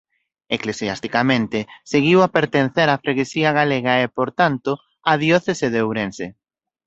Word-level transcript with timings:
Eclesiasticamente 0.57 1.59
seguiu 1.93 2.19
a 2.21 2.31
pertencer 2.37 2.87
á 2.93 2.95
freguesía 3.03 3.49
galega 3.59 3.93
e 4.03 4.05
por 4.17 4.29
tanto 4.39 4.71
á 5.11 5.13
diocese 5.23 5.67
de 5.73 5.79
Ourense. 5.87 6.27